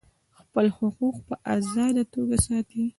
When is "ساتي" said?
2.47-2.83